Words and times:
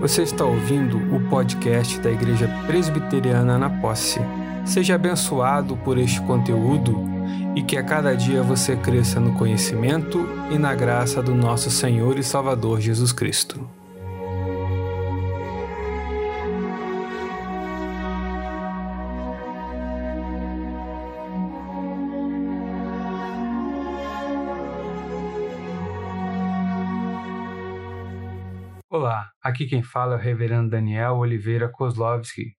Você 0.00 0.22
está 0.22 0.44
ouvindo 0.44 0.98
o 1.14 1.20
podcast 1.30 1.98
da 2.00 2.10
Igreja 2.10 2.48
Presbiteriana 2.66 3.58
na 3.58 3.70
Posse. 3.70 4.20
Seja 4.64 4.94
abençoado 4.94 5.76
por 5.78 5.96
este 5.96 6.20
conteúdo 6.20 7.02
e 7.56 7.62
que 7.62 7.78
a 7.78 7.82
cada 7.82 8.14
dia 8.14 8.42
você 8.42 8.76
cresça 8.76 9.18
no 9.18 9.32
conhecimento 9.32 10.28
e 10.50 10.58
na 10.58 10.74
graça 10.74 11.22
do 11.22 11.34
nosso 11.34 11.70
Senhor 11.70 12.18
e 12.18 12.22
Salvador 12.22 12.80
Jesus 12.80 13.10
Cristo. 13.10 13.75
Aqui 29.56 29.64
quem 29.64 29.82
fala 29.82 30.12
é 30.12 30.18
o 30.18 30.20
Reverendo 30.20 30.68
Daniel 30.68 31.16
Oliveira 31.16 31.66
Kozlovski, 31.66 32.52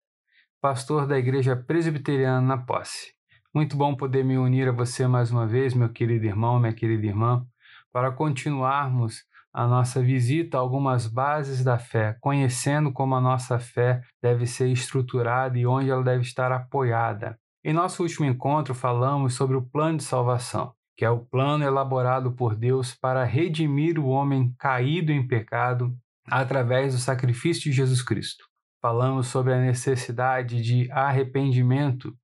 pastor 0.60 1.06
da 1.06 1.16
Igreja 1.16 1.56
Presbiteriana 1.56 2.42
na 2.42 2.58
Posse. 2.58 3.14
Muito 3.54 3.78
bom 3.78 3.96
poder 3.96 4.26
me 4.26 4.36
unir 4.36 4.68
a 4.68 4.72
você 4.72 5.06
mais 5.06 5.30
uma 5.30 5.46
vez, 5.46 5.76
meu 5.76 5.90
querido 5.90 6.26
irmão, 6.26 6.60
minha 6.60 6.74
querida 6.74 7.06
irmã, 7.06 7.46
para 7.94 8.12
continuarmos 8.12 9.24
a 9.54 9.68
nossa 9.68 10.02
visita 10.02 10.58
a 10.58 10.60
algumas 10.60 11.06
bases 11.06 11.64
da 11.64 11.78
fé, 11.78 12.18
conhecendo 12.20 12.92
como 12.92 13.14
a 13.14 13.22
nossa 13.22 13.60
fé 13.60 14.02
deve 14.20 14.48
ser 14.48 14.68
estruturada 14.68 15.56
e 15.56 15.68
onde 15.68 15.92
ela 15.92 16.04
deve 16.04 16.24
estar 16.24 16.52
apoiada. 16.52 17.38
Em 17.64 17.74
nosso 17.74 18.02
último 18.02 18.26
encontro, 18.26 18.74
falamos 18.74 19.36
sobre 19.36 19.56
o 19.56 19.62
plano 19.62 20.00
de 20.00 20.04
salvação, 20.04 20.74
que 20.96 21.06
é 21.06 21.12
o 21.12 21.20
plano 21.20 21.64
elaborado 21.64 22.32
por 22.32 22.56
Deus 22.56 22.96
para 22.96 23.24
redimir 23.24 24.00
o 24.00 24.08
homem 24.08 24.52
caído 24.58 25.12
em 25.12 25.28
pecado 25.28 25.96
através 26.30 26.94
do 26.94 27.00
sacrifício 27.00 27.64
de 27.64 27.72
Jesus 27.72 28.02
Cristo. 28.02 28.46
Falamos 28.82 29.28
sobre 29.28 29.54
a 29.54 29.62
necessidade 29.62 30.62
de 30.62 30.92
arrependimento 30.92 32.16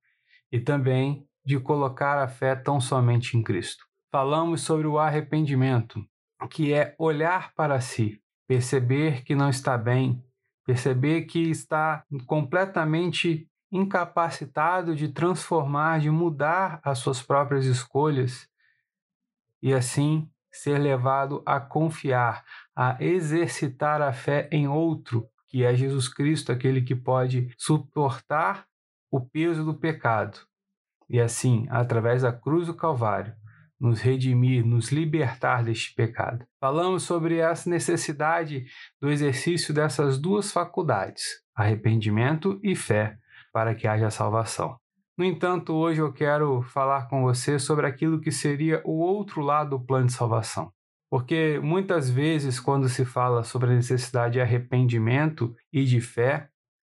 e 0.52 0.60
também 0.60 1.26
de 1.44 1.58
colocar 1.58 2.22
a 2.22 2.28
fé 2.28 2.54
tão 2.54 2.80
somente 2.80 3.36
em 3.36 3.42
Cristo. 3.42 3.84
Falamos 4.10 4.62
sobre 4.62 4.86
o 4.86 4.98
arrependimento, 4.98 6.04
que 6.50 6.72
é 6.72 6.94
olhar 6.98 7.52
para 7.54 7.80
si, 7.80 8.20
perceber 8.46 9.24
que 9.24 9.34
não 9.34 9.48
está 9.48 9.76
bem, 9.76 10.22
perceber 10.64 11.22
que 11.22 11.50
está 11.50 12.04
completamente 12.26 13.48
incapacitado 13.72 14.94
de 14.94 15.08
transformar, 15.08 15.98
de 15.98 16.10
mudar 16.10 16.80
as 16.84 16.98
suas 16.98 17.20
próprias 17.20 17.66
escolhas 17.66 18.48
e 19.60 19.74
assim 19.74 20.30
ser 20.52 20.78
levado 20.78 21.42
a 21.44 21.58
confiar, 21.58 22.44
a 22.76 22.96
exercitar 23.00 24.02
a 24.02 24.12
fé 24.12 24.48
em 24.50 24.66
outro, 24.66 25.28
que 25.48 25.64
é 25.64 25.74
Jesus 25.74 26.08
Cristo, 26.08 26.50
aquele 26.50 26.82
que 26.82 26.94
pode 26.94 27.48
suportar 27.56 28.66
o 29.10 29.20
peso 29.20 29.64
do 29.64 29.74
pecado 29.74 30.40
e 31.08 31.20
assim, 31.20 31.66
através 31.70 32.22
da 32.22 32.32
cruz 32.32 32.66
do 32.66 32.74
Calvário, 32.74 33.34
nos 33.78 34.00
redimir, 34.00 34.64
nos 34.64 34.90
libertar 34.90 35.62
deste 35.62 35.94
pecado. 35.94 36.46
Falamos 36.60 37.02
sobre 37.02 37.38
essa 37.38 37.68
necessidade 37.68 38.64
do 39.00 39.10
exercício 39.10 39.74
dessas 39.74 40.18
duas 40.18 40.50
faculdades, 40.50 41.22
arrependimento 41.54 42.58
e 42.62 42.74
fé, 42.74 43.18
para 43.52 43.74
que 43.74 43.86
haja 43.86 44.10
salvação. 44.10 44.76
No 45.16 45.24
entanto, 45.24 45.74
hoje 45.74 46.00
eu 46.00 46.12
quero 46.12 46.62
falar 46.62 47.08
com 47.08 47.22
você 47.22 47.58
sobre 47.58 47.86
aquilo 47.86 48.20
que 48.20 48.32
seria 48.32 48.82
o 48.84 48.98
outro 48.98 49.40
lado 49.40 49.70
do 49.70 49.84
plano 49.84 50.06
de 50.06 50.12
salvação. 50.12 50.72
Porque 51.14 51.60
muitas 51.62 52.10
vezes, 52.10 52.58
quando 52.58 52.88
se 52.88 53.04
fala 53.04 53.44
sobre 53.44 53.70
a 53.70 53.76
necessidade 53.76 54.32
de 54.32 54.40
arrependimento 54.40 55.54
e 55.72 55.84
de 55.84 56.00
fé, 56.00 56.48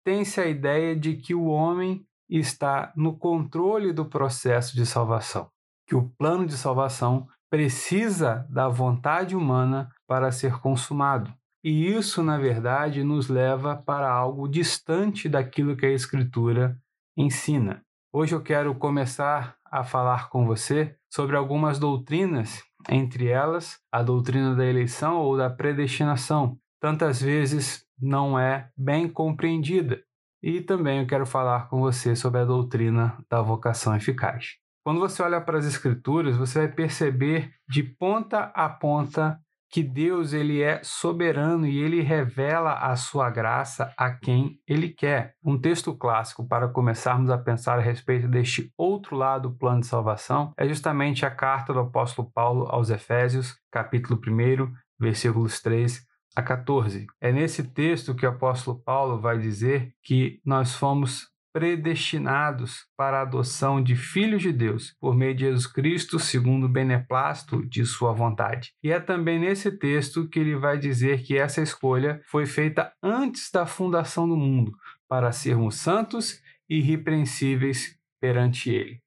tem-se 0.03 0.41
a 0.41 0.47
ideia 0.47 0.97
de 0.97 1.19
que 1.19 1.34
o 1.34 1.45
homem 1.45 2.03
está 2.27 2.94
no 2.97 3.19
controle 3.19 3.93
do 3.93 4.06
processo 4.06 4.75
de 4.75 4.87
salvação, 4.87 5.50
que 5.87 5.94
o 5.94 6.09
plano 6.16 6.47
de 6.47 6.56
salvação 6.56 7.28
precisa 7.50 8.47
da 8.49 8.69
vontade 8.69 9.37
humana 9.37 9.91
para 10.06 10.32
ser 10.32 10.60
consumado. 10.60 11.31
E 11.62 11.87
isso, 11.87 12.22
na 12.22 12.38
verdade, 12.38 13.05
nos 13.05 13.28
leva 13.28 13.76
para 13.76 14.10
algo 14.10 14.49
distante 14.49 15.28
daquilo 15.28 15.76
que 15.76 15.84
a 15.84 15.93
Escritura 15.93 16.81
ensina. 17.15 17.82
Hoje 18.10 18.34
eu 18.34 18.43
quero 18.43 18.75
começar 18.76 19.59
a 19.71 19.84
falar 19.84 20.31
com 20.31 20.47
você 20.47 20.97
sobre 21.12 21.37
algumas 21.37 21.78
doutrinas, 21.78 22.62
entre 22.89 23.29
elas 23.29 23.79
a 23.91 24.03
doutrina 24.03 24.55
da 24.55 24.65
eleição 24.65 25.19
ou 25.19 25.37
da 25.37 25.51
predestinação. 25.51 26.59
Tantas 26.81 27.21
vezes 27.21 27.85
não 28.01 28.39
é 28.39 28.71
bem 28.77 29.09
compreendida. 29.09 30.03
E 30.43 30.61
também 30.61 31.01
eu 31.01 31.07
quero 31.07 31.27
falar 31.27 31.69
com 31.69 31.81
você 31.81 32.15
sobre 32.15 32.41
a 32.41 32.45
doutrina 32.45 33.19
da 33.29 33.43
vocação 33.43 33.97
eficaz. 33.97 34.57
Quando 34.85 35.01
você 35.01 35.23
olha 35.23 35.41
para 35.41 35.59
as 35.59 35.65
escrituras, 35.65 36.37
você 36.37 36.61
vai 36.61 36.69
perceber 36.69 37.53
de 37.69 37.83
ponta 37.83 38.53
a 38.55 38.69
ponta 38.69 39.41
que 39.71 39.82
Deus 39.82 40.32
ele 40.32 40.62
é 40.62 40.81
soberano 40.82 41.66
e 41.66 41.78
ele 41.78 42.00
revela 42.00 42.75
a 42.75 42.94
sua 42.97 43.31
graça 43.31 43.93
a 43.97 44.10
quem 44.10 44.60
ele 44.66 44.88
quer. 44.88 45.34
Um 45.44 45.59
texto 45.59 45.94
clássico 45.94 46.47
para 46.47 46.69
começarmos 46.69 47.31
a 47.31 47.38
pensar 47.38 47.78
a 47.78 47.82
respeito 47.82 48.28
deste 48.28 48.72
outro 48.76 49.16
lado 49.16 49.49
do 49.49 49.56
plano 49.56 49.81
de 49.81 49.87
salvação 49.87 50.53
é 50.56 50.66
justamente 50.69 51.26
a 51.26 51.31
carta 51.31 51.72
do 51.72 51.81
apóstolo 51.81 52.31
Paulo 52.32 52.66
aos 52.69 52.91
Efésios, 52.91 53.56
capítulo 53.71 54.21
1, 54.26 54.72
versículos 54.99 55.60
3 55.60 56.05
a 56.34 56.43
14. 56.43 57.06
É 57.21 57.32
nesse 57.32 57.62
texto 57.65 58.15
que 58.15 58.26
o 58.26 58.28
apóstolo 58.28 58.81
Paulo 58.82 59.21
vai 59.21 59.38
dizer 59.38 59.93
que 60.03 60.41
nós 60.44 60.75
fomos 60.75 61.28
predestinados 61.56 62.84
para 62.99 63.17
a 63.17 63.22
adoção 63.22 63.83
de 63.83 63.97
filhos 63.97 64.43
de 64.43 64.53
Deus 64.53 64.94
por 65.00 65.17
meio 65.17 65.34
de 65.34 65.47
Jesus 65.47 65.67
Cristo, 65.67 66.19
segundo 66.19 66.67
o 66.67 66.69
beneplácito 66.69 67.67
de 67.67 67.83
sua 67.87 68.12
vontade. 68.12 68.75
E 68.83 68.93
é 68.93 69.00
também 69.00 69.39
nesse 69.39 69.72
texto 69.72 70.28
que 70.28 70.39
ele 70.39 70.55
vai 70.55 70.77
dizer 70.77 71.22
que 71.22 71.34
essa 71.34 71.62
escolha 71.62 72.21
foi 72.27 72.44
feita 72.44 72.93
antes 73.03 73.50
da 73.50 73.65
fundação 73.65 74.28
do 74.28 74.37
mundo, 74.37 74.71
para 75.09 75.33
sermos 75.33 75.77
santos 75.77 76.43
e 76.69 76.77
irrepreensíveis 76.77 77.97
perante 78.21 78.69
ele. 78.69 79.00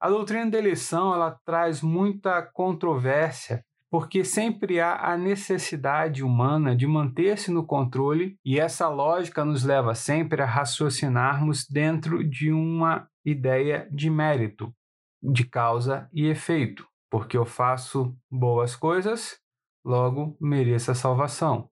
A 0.00 0.08
doutrina 0.08 0.50
da 0.50 0.56
eleição 0.56 1.12
ela 1.12 1.38
traz 1.44 1.82
muita 1.82 2.40
controvérsia 2.40 3.62
porque 3.90 4.22
sempre 4.22 4.80
há 4.80 5.12
a 5.12 5.16
necessidade 5.16 6.22
humana 6.22 6.76
de 6.76 6.86
manter-se 6.86 7.50
no 7.50 7.66
controle 7.66 8.38
e 8.44 8.58
essa 8.60 8.88
lógica 8.88 9.44
nos 9.44 9.64
leva 9.64 9.94
sempre 9.94 10.42
a 10.42 10.46
raciocinarmos 10.46 11.66
dentro 11.66 12.22
de 12.22 12.52
uma 12.52 13.08
ideia 13.24 13.88
de 13.90 14.10
mérito, 14.10 14.74
de 15.22 15.44
causa 15.44 16.08
e 16.12 16.26
efeito. 16.26 16.86
Porque 17.10 17.36
eu 17.36 17.46
faço 17.46 18.14
boas 18.30 18.76
coisas, 18.76 19.38
logo 19.84 20.36
mereço 20.38 20.90
a 20.90 20.94
salvação. 20.94 21.70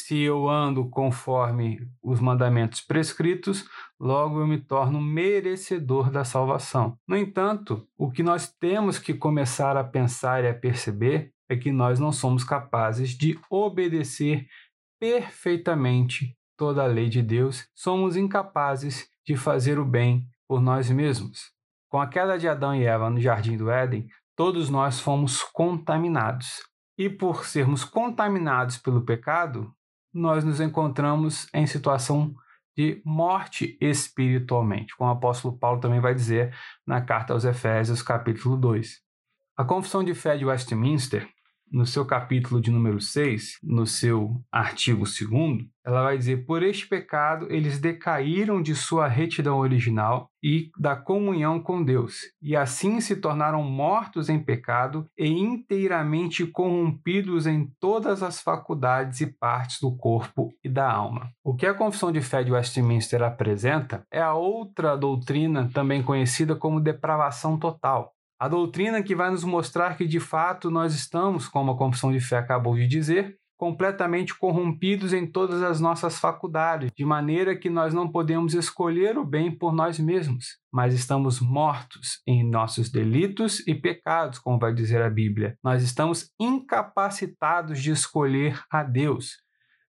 Se 0.00 0.18
eu 0.20 0.48
ando 0.48 0.88
conforme 0.88 1.80
os 2.02 2.20
mandamentos 2.20 2.80
prescritos, 2.80 3.68
logo 3.98 4.40
eu 4.40 4.46
me 4.46 4.58
torno 4.58 5.00
merecedor 5.00 6.10
da 6.10 6.24
salvação. 6.24 6.96
No 7.06 7.16
entanto, 7.16 7.86
o 7.96 8.10
que 8.10 8.22
nós 8.22 8.48
temos 8.48 8.98
que 8.98 9.12
começar 9.12 9.76
a 9.76 9.84
pensar 9.84 10.44
e 10.44 10.48
a 10.48 10.54
perceber 10.54 11.32
é 11.48 11.56
que 11.56 11.72
nós 11.72 11.98
não 11.98 12.12
somos 12.12 12.44
capazes 12.44 13.10
de 13.10 13.38
obedecer 13.50 14.46
perfeitamente 15.00 16.36
toda 16.56 16.82
a 16.82 16.86
lei 16.86 17.08
de 17.08 17.22
Deus, 17.22 17.68
somos 17.74 18.16
incapazes 18.16 19.08
de 19.26 19.36
fazer 19.36 19.78
o 19.78 19.84
bem 19.84 20.26
por 20.46 20.60
nós 20.60 20.90
mesmos. 20.90 21.52
Com 21.88 22.00
a 22.00 22.06
queda 22.06 22.38
de 22.38 22.48
Adão 22.48 22.74
e 22.74 22.84
Eva 22.84 23.10
no 23.10 23.20
jardim 23.20 23.56
do 23.56 23.70
Éden, 23.70 24.08
todos 24.36 24.70
nós 24.70 25.00
fomos 25.00 25.42
contaminados. 25.42 26.62
E 26.98 27.08
por 27.08 27.46
sermos 27.46 27.84
contaminados 27.84 28.76
pelo 28.76 29.04
pecado, 29.04 29.72
nós 30.18 30.44
nos 30.44 30.60
encontramos 30.60 31.48
em 31.54 31.66
situação 31.66 32.34
de 32.76 33.00
morte 33.04 33.76
espiritualmente, 33.80 34.96
como 34.96 35.10
o 35.10 35.12
apóstolo 35.12 35.56
Paulo 35.56 35.80
também 35.80 36.00
vai 36.00 36.14
dizer 36.14 36.54
na 36.86 37.00
carta 37.00 37.32
aos 37.32 37.44
Efésios, 37.44 38.02
capítulo 38.02 38.56
2. 38.56 39.00
A 39.56 39.64
Confissão 39.64 40.04
de 40.04 40.14
Fé 40.14 40.36
de 40.36 40.44
Westminster 40.44 41.28
no 41.70 41.86
seu 41.86 42.04
capítulo 42.04 42.60
de 42.60 42.70
número 42.70 43.00
6, 43.00 43.58
no 43.62 43.86
seu 43.86 44.40
artigo 44.50 45.04
2, 45.04 45.66
ela 45.84 46.02
vai 46.02 46.18
dizer: 46.18 46.44
Por 46.44 46.62
este 46.62 46.86
pecado 46.86 47.46
eles 47.50 47.78
decaíram 47.78 48.60
de 48.60 48.74
sua 48.74 49.08
retidão 49.08 49.58
original 49.58 50.30
e 50.42 50.70
da 50.78 50.94
comunhão 50.94 51.60
com 51.60 51.82
Deus, 51.82 52.20
e 52.42 52.54
assim 52.54 53.00
se 53.00 53.16
tornaram 53.16 53.62
mortos 53.62 54.28
em 54.28 54.38
pecado 54.38 55.06
e 55.18 55.26
inteiramente 55.28 56.46
corrompidos 56.46 57.46
em 57.46 57.70
todas 57.80 58.22
as 58.22 58.40
faculdades 58.40 59.20
e 59.20 59.26
partes 59.26 59.80
do 59.80 59.96
corpo 59.96 60.50
e 60.62 60.68
da 60.68 60.90
alma. 60.90 61.30
O 61.42 61.54
que 61.54 61.66
a 61.66 61.74
Confissão 61.74 62.12
de 62.12 62.20
Fé 62.20 62.44
de 62.44 62.52
Westminster 62.52 63.22
apresenta 63.22 64.04
é 64.12 64.20
a 64.20 64.34
outra 64.34 64.96
doutrina, 64.96 65.70
também 65.72 66.02
conhecida 66.02 66.54
como 66.54 66.80
depravação 66.80 67.58
total 67.58 68.14
a 68.38 68.46
doutrina 68.46 69.02
que 69.02 69.16
vai 69.16 69.30
nos 69.30 69.42
mostrar 69.42 69.96
que 69.96 70.06
de 70.06 70.20
fato 70.20 70.70
nós 70.70 70.94
estamos, 70.94 71.48
como 71.48 71.72
a 71.72 71.76
confissão 71.76 72.12
de 72.12 72.20
fé 72.20 72.38
acabou 72.38 72.76
de 72.76 72.86
dizer, 72.86 73.36
completamente 73.58 74.38
corrompidos 74.38 75.12
em 75.12 75.26
todas 75.26 75.60
as 75.64 75.80
nossas 75.80 76.20
faculdades, 76.20 76.92
de 76.96 77.04
maneira 77.04 77.58
que 77.58 77.68
nós 77.68 77.92
não 77.92 78.08
podemos 78.08 78.54
escolher 78.54 79.18
o 79.18 79.24
bem 79.24 79.50
por 79.50 79.72
nós 79.72 79.98
mesmos, 79.98 80.58
mas 80.72 80.94
estamos 80.94 81.40
mortos 81.40 82.22
em 82.24 82.48
nossos 82.48 82.88
delitos 82.88 83.66
e 83.66 83.74
pecados, 83.74 84.38
como 84.38 84.60
vai 84.60 84.72
dizer 84.72 85.02
a 85.02 85.10
Bíblia. 85.10 85.58
Nós 85.62 85.82
estamos 85.82 86.30
incapacitados 86.38 87.82
de 87.82 87.90
escolher 87.90 88.62
a 88.70 88.84
Deus. 88.84 89.38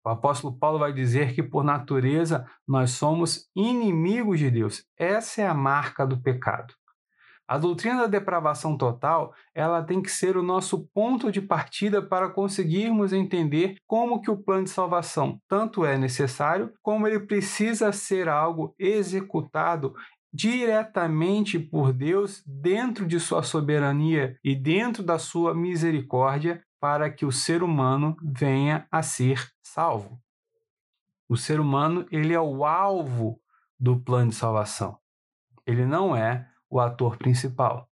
O 0.05 0.09
apóstolo 0.09 0.55
Paulo 0.55 0.77
vai 0.77 0.93
dizer 0.93 1.33
que, 1.33 1.41
por 1.41 1.63
natureza, 1.63 2.45
nós 2.67 2.91
somos 2.91 3.49
inimigos 3.55 4.37
de 4.37 4.51
Deus. 4.51 4.85
Essa 4.95 5.41
é 5.41 5.47
a 5.47 5.53
marca 5.55 6.05
do 6.05 6.21
pecado. 6.21 6.75
A 7.47 7.59
doutrina 7.59 8.01
da 8.01 8.07
depravação 8.07 8.75
total, 8.75 9.33
ela 9.53 9.83
tem 9.83 10.01
que 10.01 10.09
ser 10.09 10.35
o 10.35 10.41
nosso 10.41 10.87
ponto 10.87 11.31
de 11.31 11.41
partida 11.41 12.01
para 12.01 12.29
conseguirmos 12.29 13.13
entender 13.13 13.75
como 13.85 14.19
que 14.19 14.31
o 14.31 14.37
plano 14.37 14.63
de 14.63 14.71
salvação 14.71 15.39
tanto 15.47 15.85
é 15.85 15.95
necessário, 15.95 16.73
como 16.81 17.07
ele 17.07 17.19
precisa 17.19 17.91
ser 17.91 18.27
algo 18.27 18.73
executado 18.79 19.93
diretamente 20.33 21.59
por 21.59 21.93
Deus 21.93 22.43
dentro 22.45 23.05
de 23.05 23.19
sua 23.19 23.43
soberania 23.43 24.37
e 24.43 24.55
dentro 24.55 25.03
da 25.03 25.19
sua 25.19 25.53
misericórdia 25.53 26.61
para 26.79 27.09
que 27.11 27.25
o 27.25 27.31
ser 27.31 27.63
humano 27.63 28.17
venha 28.21 28.87
a 28.91 29.01
ser 29.01 29.49
salvo. 29.63 30.19
O 31.29 31.37
ser 31.37 31.59
humano, 31.59 32.05
ele 32.11 32.33
é 32.33 32.39
o 32.39 32.65
alvo 32.65 33.39
do 33.79 33.99
plano 33.99 34.29
de 34.29 34.35
salvação. 34.35 34.97
Ele 35.65 35.85
não 35.85 36.15
é 36.15 36.47
o 36.69 36.79
ator 36.79 37.17
principal, 37.17 37.89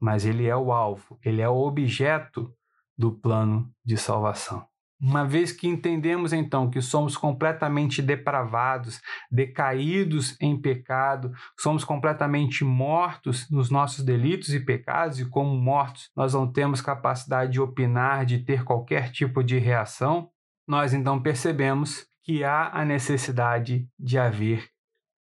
mas 0.00 0.24
ele 0.24 0.46
é 0.46 0.56
o 0.56 0.72
alvo, 0.72 1.18
ele 1.24 1.40
é 1.40 1.48
o 1.48 1.56
objeto 1.56 2.54
do 2.96 3.12
plano 3.12 3.72
de 3.84 3.96
salvação. 3.96 4.66
Uma 5.00 5.24
vez 5.24 5.50
que 5.50 5.66
entendemos 5.66 6.30
então 6.30 6.68
que 6.68 6.82
somos 6.82 7.16
completamente 7.16 8.02
depravados, 8.02 9.00
decaídos 9.30 10.36
em 10.38 10.60
pecado, 10.60 11.32
somos 11.58 11.84
completamente 11.84 12.64
mortos 12.64 13.50
nos 13.50 13.70
nossos 13.70 14.04
delitos 14.04 14.52
e 14.52 14.60
pecados, 14.60 15.18
e 15.18 15.24
como 15.24 15.56
mortos 15.56 16.10
nós 16.14 16.34
não 16.34 16.46
temos 16.46 16.82
capacidade 16.82 17.52
de 17.52 17.60
opinar, 17.60 18.26
de 18.26 18.40
ter 18.40 18.62
qualquer 18.62 19.10
tipo 19.10 19.42
de 19.42 19.58
reação, 19.58 20.28
nós 20.68 20.92
então 20.92 21.20
percebemos 21.20 22.06
que 22.22 22.44
há 22.44 22.68
a 22.68 22.84
necessidade 22.84 23.88
de 23.98 24.18
haver 24.18 24.68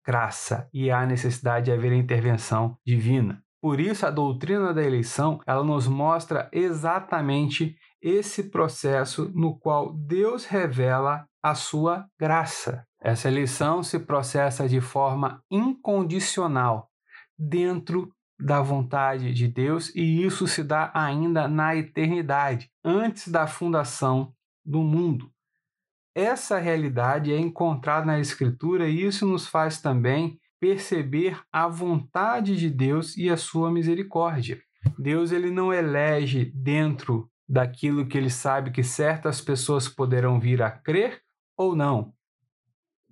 graça 0.04 0.68
e 0.72 0.90
há 0.90 1.06
necessidade 1.06 1.66
de 1.66 1.72
haver 1.72 1.92
intervenção 1.92 2.76
divina. 2.84 3.42
Por 3.60 3.78
isso, 3.78 4.04
a 4.04 4.10
doutrina 4.10 4.74
da 4.74 4.82
eleição 4.82 5.40
ela 5.46 5.62
nos 5.62 5.86
mostra 5.86 6.50
exatamente 6.52 7.76
esse 8.02 8.50
processo 8.50 9.30
no 9.34 9.56
qual 9.56 9.92
Deus 9.94 10.44
revela 10.44 11.24
a 11.40 11.54
sua 11.54 12.06
graça. 12.18 12.84
Essa 13.00 13.28
eleição 13.28 13.82
se 13.82 14.00
processa 14.00 14.68
de 14.68 14.80
forma 14.80 15.42
incondicional 15.50 16.88
dentro 17.38 18.12
da 18.38 18.60
vontade 18.60 19.32
de 19.32 19.46
Deus 19.46 19.94
e 19.94 20.24
isso 20.24 20.48
se 20.48 20.64
dá 20.64 20.90
ainda 20.92 21.46
na 21.46 21.76
eternidade, 21.76 22.68
antes 22.84 23.28
da 23.28 23.46
fundação 23.46 24.32
do 24.64 24.82
mundo. 24.82 25.31
Essa 26.14 26.58
realidade 26.58 27.32
é 27.32 27.38
encontrada 27.38 28.06
na 28.06 28.20
Escritura 28.20 28.88
e 28.88 29.02
isso 29.02 29.26
nos 29.26 29.46
faz 29.46 29.80
também 29.80 30.38
perceber 30.60 31.40
a 31.50 31.66
vontade 31.66 32.56
de 32.56 32.68
Deus 32.68 33.16
e 33.16 33.30
a 33.30 33.36
sua 33.36 33.70
misericórdia. 33.70 34.60
Deus 34.98 35.32
ele 35.32 35.50
não 35.50 35.72
elege 35.72 36.44
dentro 36.54 37.30
daquilo 37.48 38.06
que 38.06 38.16
ele 38.16 38.30
sabe 38.30 38.70
que 38.70 38.84
certas 38.84 39.40
pessoas 39.40 39.88
poderão 39.88 40.38
vir 40.38 40.62
a 40.62 40.70
crer 40.70 41.20
ou 41.56 41.74
não. 41.74 42.12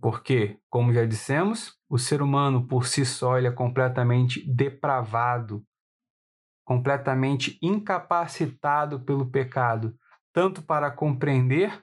Porque, 0.00 0.58
como 0.69 0.93
já 0.93 1.05
dissemos, 1.05 1.75
o 1.88 1.99
ser 1.99 2.23
humano 2.23 2.67
por 2.67 2.87
si 2.87 3.05
só 3.05 3.37
ele 3.37 3.49
é 3.49 3.53
completamente 3.53 4.41
depravado, 4.50 5.62
completamente 6.64 7.58
incapacitado 7.61 9.00
pelo 9.00 9.31
pecado, 9.31 9.94
tanto 10.32 10.62
para 10.62 10.91
compreender 10.91 11.82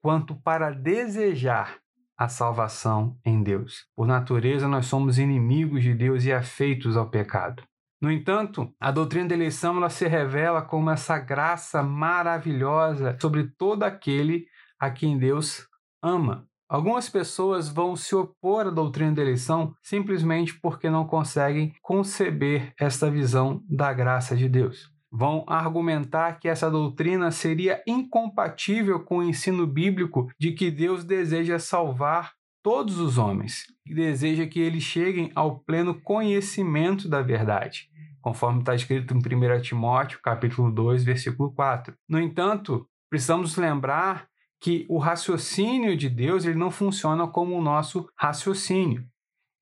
quanto 0.00 0.34
para 0.34 0.70
desejar 0.70 1.78
a 2.16 2.28
salvação 2.28 3.16
em 3.24 3.42
Deus. 3.42 3.86
Por 3.94 4.06
natureza, 4.06 4.66
nós 4.66 4.86
somos 4.86 5.18
inimigos 5.18 5.82
de 5.82 5.94
Deus 5.94 6.24
e 6.24 6.32
afeitos 6.32 6.96
ao 6.96 7.08
pecado. 7.08 7.62
No 8.00 8.10
entanto, 8.10 8.72
a 8.80 8.90
doutrina 8.90 9.28
da 9.28 9.34
eleição 9.34 9.76
ela 9.76 9.88
se 9.88 10.06
revela 10.06 10.62
como 10.62 10.90
essa 10.90 11.18
graça 11.18 11.82
maravilhosa 11.82 13.16
sobre 13.20 13.48
todo 13.56 13.84
aquele 13.84 14.46
a 14.78 14.90
quem 14.90 15.18
Deus 15.18 15.66
ama. 16.02 16.46
Algumas 16.68 17.08
pessoas 17.08 17.68
vão 17.68 17.96
se 17.96 18.14
opor 18.14 18.66
à 18.66 18.70
doutrina 18.70 19.12
da 19.12 19.22
eleição 19.22 19.72
simplesmente 19.82 20.60
porque 20.60 20.90
não 20.90 21.06
conseguem 21.06 21.72
conceber 21.82 22.72
esta 22.78 23.10
visão 23.10 23.64
da 23.68 23.92
graça 23.92 24.36
de 24.36 24.48
Deus 24.48 24.97
vão 25.10 25.44
argumentar 25.46 26.38
que 26.38 26.48
essa 26.48 26.70
doutrina 26.70 27.30
seria 27.30 27.82
incompatível 27.86 29.00
com 29.00 29.18
o 29.18 29.22
ensino 29.22 29.66
bíblico 29.66 30.28
de 30.38 30.52
que 30.52 30.70
Deus 30.70 31.04
deseja 31.04 31.58
salvar 31.58 32.32
todos 32.62 32.98
os 32.98 33.16
homens, 33.16 33.64
e 33.86 33.94
deseja 33.94 34.46
que 34.46 34.60
eles 34.60 34.82
cheguem 34.82 35.32
ao 35.34 35.60
pleno 35.60 35.98
conhecimento 36.00 37.08
da 37.08 37.22
verdade, 37.22 37.88
conforme 38.20 38.60
está 38.60 38.74
escrito 38.74 39.14
em 39.14 39.18
1 39.18 39.62
Timóteo, 39.62 40.20
capítulo 40.22 40.70
2, 40.70 41.04
versículo 41.04 41.50
4. 41.52 41.94
No 42.08 42.20
entanto, 42.20 42.86
precisamos 43.08 43.56
lembrar 43.56 44.28
que 44.60 44.84
o 44.88 44.98
raciocínio 44.98 45.96
de 45.96 46.10
Deus 46.10 46.44
ele 46.44 46.58
não 46.58 46.70
funciona 46.70 47.26
como 47.26 47.56
o 47.56 47.62
nosso 47.62 48.08
raciocínio. 48.18 49.06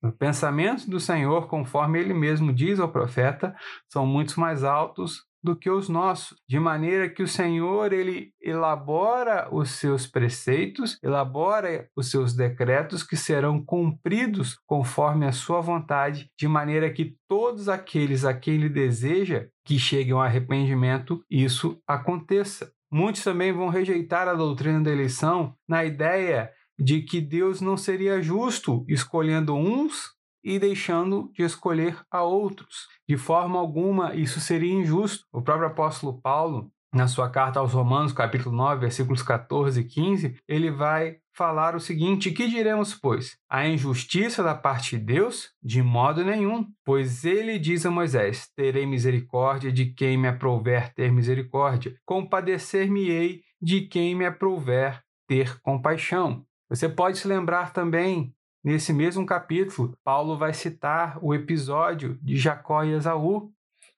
Os 0.01 0.11
pensamentos 0.15 0.85
do 0.85 0.99
Senhor, 0.99 1.47
conforme 1.47 1.99
ele 1.99 2.13
mesmo 2.13 2.53
diz 2.53 2.79
ao 2.79 2.91
profeta, 2.91 3.55
são 3.87 4.05
muito 4.05 4.39
mais 4.39 4.63
altos 4.63 5.26
do 5.43 5.55
que 5.55 5.69
os 5.69 5.87
nossos, 5.87 6.37
de 6.47 6.59
maneira 6.59 7.09
que 7.09 7.23
o 7.23 7.27
Senhor 7.27 7.93
ele 7.93 8.31
elabora 8.41 9.47
os 9.51 9.71
seus 9.71 10.07
preceitos, 10.07 10.97
elabora 11.03 11.87
os 11.95 12.09
seus 12.09 12.33
decretos 12.33 13.03
que 13.03 13.15
serão 13.15 13.63
cumpridos 13.63 14.57
conforme 14.65 15.25
a 15.25 15.31
sua 15.31 15.61
vontade, 15.61 16.29
de 16.37 16.47
maneira 16.47 16.91
que 16.91 17.15
todos 17.27 17.69
aqueles 17.69 18.25
a 18.25 18.33
quem 18.33 18.55
ele 18.55 18.69
deseja 18.69 19.47
que 19.65 19.77
cheguem 19.77 20.13
ao 20.13 20.21
arrependimento, 20.21 21.21
isso 21.29 21.81
aconteça. 21.87 22.71
Muitos 22.91 23.23
também 23.23 23.51
vão 23.51 23.67
rejeitar 23.67 24.27
a 24.27 24.33
doutrina 24.33 24.81
da 24.81 24.91
eleição 24.91 25.53
na 25.67 25.83
ideia 25.83 26.49
de 26.79 27.01
que 27.01 27.19
Deus 27.19 27.59
não 27.59 27.75
seria 27.75 28.21
justo 28.21 28.85
escolhendo 28.87 29.53
uns 29.55 30.16
e 30.47 30.57
deixando 30.57 31.29
de 31.33 31.43
escolher 31.43 31.99
a 32.09 32.23
outros. 32.23 32.87
De 33.05 33.17
forma 33.17 33.59
alguma, 33.59 34.15
isso 34.15 34.39
seria 34.39 34.73
injusto. 34.73 35.25
O 35.29 35.41
próprio 35.41 35.67
apóstolo 35.67 36.21
Paulo, 36.21 36.71
na 36.93 37.05
sua 37.05 37.29
carta 37.29 37.59
aos 37.59 37.73
Romanos, 37.73 38.13
capítulo 38.13 38.55
9, 38.55 38.79
versículos 38.79 39.21
14 39.21 39.81
e 39.81 39.83
15, 39.83 40.37
ele 40.47 40.71
vai 40.71 41.17
falar 41.35 41.75
o 41.75 41.81
seguinte: 41.81 42.31
Que 42.31 42.47
diremos, 42.47 42.95
pois? 42.95 43.37
A 43.49 43.67
injustiça 43.67 44.41
da 44.41 44.55
parte 44.55 44.97
de 44.97 45.03
Deus? 45.03 45.49
De 45.61 45.83
modo 45.83 46.23
nenhum. 46.23 46.65
Pois 46.85 47.25
ele 47.25 47.59
diz 47.59 47.85
a 47.85 47.91
Moisés: 47.91 48.49
Terei 48.55 48.85
misericórdia 48.85 49.69
de 49.69 49.87
quem 49.87 50.17
me 50.17 50.29
aprouver 50.29 50.93
ter 50.93 51.11
misericórdia, 51.11 51.93
compadecer-me-ei 52.05 53.41
de 53.61 53.81
quem 53.81 54.15
me 54.15 54.25
aprouver 54.25 55.03
ter 55.27 55.59
compaixão. 55.59 56.45
Você 56.69 56.87
pode 56.87 57.17
se 57.17 57.27
lembrar 57.27 57.73
também 57.73 58.33
Nesse 58.67 58.91
mesmo 58.91 59.25
capítulo, 59.25 59.97
Paulo 60.03 60.37
vai 60.37 60.53
citar 60.53 61.17
o 61.21 61.33
episódio 61.33 62.19
de 62.21 62.35
Jacó 62.35 62.83
e 62.83 62.91
Esaú, 62.91 63.49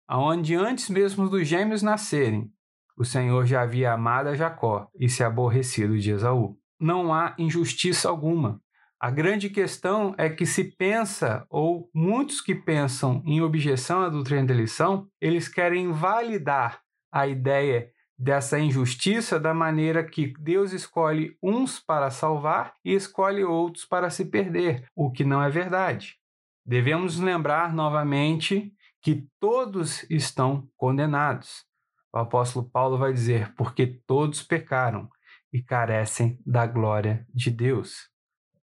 onde 0.08 0.54
antes 0.54 0.92
mesmo 0.92 1.28
dos 1.28 1.48
gêmeos 1.48 1.82
nascerem, 1.82 2.52
o 2.96 3.04
Senhor 3.04 3.48
já 3.48 3.64
havia 3.64 3.92
amado 3.92 4.28
a 4.30 4.36
Jacó 4.36 4.88
e 4.94 5.10
se 5.10 5.24
aborrecido 5.24 5.98
de 5.98 6.12
Esaú. 6.12 6.56
Não 6.80 7.12
há 7.12 7.34
injustiça 7.40 8.10
alguma. 8.10 8.62
A 9.00 9.10
grande 9.10 9.50
questão 9.50 10.14
é 10.20 10.30
que 10.30 10.46
se 10.46 10.66
pensa, 10.66 11.48
ou 11.50 11.90
muitos 11.92 12.40
que 12.40 12.54
pensam 12.54 13.24
em 13.26 13.42
objeção 13.42 14.04
à 14.04 14.10
doutrina 14.10 14.46
da 14.46 14.54
eleição, 14.54 15.08
eles 15.20 15.48
querem 15.48 15.92
validar 15.92 16.80
a 17.12 17.26
ideia 17.26 17.90
dessa 18.20 18.60
injustiça 18.60 19.40
da 19.40 19.54
maneira 19.54 20.04
que 20.04 20.34
Deus 20.38 20.74
escolhe 20.74 21.38
uns 21.42 21.80
para 21.80 22.12
salvar 22.12 22.76
e 22.84 22.94
escolhe 22.94 23.46
outros 23.46 23.86
para 23.86 24.10
se 24.10 24.26
perder, 24.26 24.86
o 24.94 25.10
que 25.10 25.24
não 25.24 25.42
é 25.42 25.50
verdade. 25.50 26.20
Devemos 26.66 27.18
lembrar 27.18 27.74
novamente 27.74 28.74
que 29.02 29.26
todos 29.40 30.04
estão 30.10 30.68
condenados. 30.76 31.66
O 32.12 32.18
apóstolo 32.18 32.70
Paulo 32.70 32.98
vai 32.98 33.14
dizer: 33.14 33.54
porque 33.56 33.88
todos 34.06 34.44
pecaram 34.44 35.10
e 35.54 35.64
carecem 35.64 36.38
da 36.46 36.68
glória 36.68 37.26
de 37.34 37.50
Deus. 37.50 38.10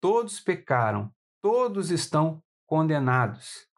Todos 0.00 0.38
pecaram, 0.38 1.12
todos 1.42 1.90
estão 1.90 2.40
condenados. 2.64 3.68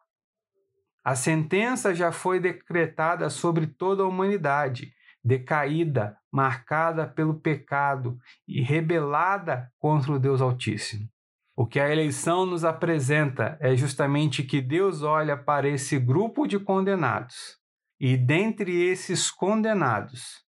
A 1.03 1.15
sentença 1.15 1.95
já 1.95 2.11
foi 2.11 2.39
decretada 2.39 3.29
sobre 3.29 3.65
toda 3.65 4.03
a 4.03 4.07
humanidade 4.07 4.93
decaída, 5.23 6.17
marcada 6.31 7.07
pelo 7.07 7.39
pecado 7.39 8.17
e 8.47 8.61
rebelada 8.61 9.71
contra 9.79 10.11
o 10.11 10.19
Deus 10.19 10.41
Altíssimo. 10.41 11.07
O 11.55 11.67
que 11.67 11.79
a 11.79 11.89
eleição 11.89 12.45
nos 12.45 12.65
apresenta 12.65 13.57
é 13.61 13.75
justamente 13.75 14.43
que 14.43 14.59
Deus 14.59 15.03
olha 15.03 15.37
para 15.37 15.69
esse 15.69 15.99
grupo 15.99 16.47
de 16.47 16.59
condenados 16.59 17.57
e, 17.99 18.17
dentre 18.17 18.83
esses 18.83 19.29
condenados, 19.29 20.43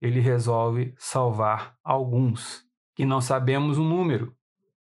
ele 0.00 0.18
resolve 0.18 0.94
salvar 0.96 1.76
alguns, 1.84 2.64
que 2.94 3.04
não 3.04 3.20
sabemos 3.20 3.76
o 3.76 3.84
número, 3.84 4.34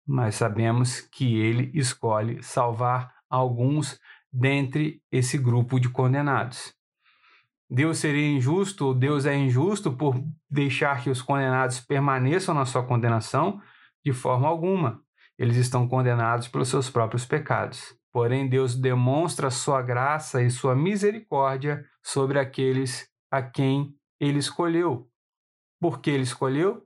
mas 0.06 0.36
sabemos 0.36 1.00
que 1.00 1.40
ele 1.40 1.72
escolhe 1.74 2.44
salvar 2.44 3.16
alguns 3.30 3.98
dentre 4.32 5.02
esse 5.10 5.38
grupo 5.38 5.80
de 5.80 5.90
condenados. 5.90 6.76
Deus 7.70 7.98
seria 7.98 8.28
injusto, 8.28 8.94
Deus 8.94 9.26
é 9.26 9.36
injusto 9.36 9.92
por 9.92 10.16
deixar 10.50 11.02
que 11.02 11.10
os 11.10 11.22
condenados 11.22 11.80
permaneçam 11.80 12.54
na 12.54 12.66
sua 12.66 12.86
condenação? 12.86 13.60
De 14.04 14.14
forma 14.14 14.48
alguma. 14.48 15.02
Eles 15.38 15.58
estão 15.58 15.88
condenados 15.88 16.48
pelos 16.48 16.70
seus 16.70 16.90
próprios 16.90 17.26
pecados. 17.26 17.98
Porém, 18.12 18.48
Deus 18.48 18.76
demonstra 18.76 19.50
sua 19.50 19.82
graça 19.82 20.42
e 20.42 20.50
sua 20.50 20.76
misericórdia 20.76 21.84
sobre 22.04 22.40
aqueles 22.40 23.10
a 23.32 23.42
quem 23.42 23.94
ele 24.20 24.40
escolheu. 24.40 25.10
Por 25.82 26.00
que 26.00 26.12
ele 26.12 26.24
escolheu? 26.24 26.86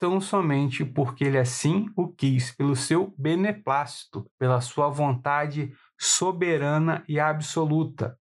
Tão 0.00 0.20
somente 0.20 0.84
porque 0.84 1.24
ele 1.24 1.38
assim 1.38 1.86
o 1.96 2.08
quis, 2.08 2.50
pelo 2.52 2.74
seu 2.74 3.12
beneplácito, 3.18 4.30
pela 4.38 4.60
sua 4.60 4.88
vontade 4.88 5.72
soberana 6.00 7.04
e 7.08 7.20
absoluta. 7.20 8.18